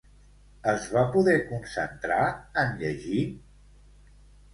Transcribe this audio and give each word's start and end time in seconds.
Es 0.69 0.85
va 0.93 1.01
poder 1.15 1.35
concentrar 1.49 2.21
en 2.63 2.73
llegir? 2.81 3.21